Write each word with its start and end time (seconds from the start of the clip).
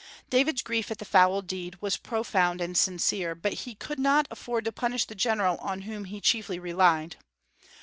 David's 0.31 0.63
grief 0.63 0.89
at 0.89 0.97
the 0.97 1.05
foul 1.05 1.43
deed 1.43 1.79
was 1.79 1.95
profound 1.95 2.59
and 2.59 2.75
sincere, 2.75 3.35
but 3.35 3.53
he 3.53 3.75
could 3.75 3.99
not 3.99 4.27
afford 4.31 4.65
to 4.65 4.71
punish 4.71 5.05
the 5.05 5.13
general 5.13 5.57
on 5.57 5.81
whom 5.83 6.05
he 6.05 6.19
chiefly 6.19 6.57
relied. 6.57 7.17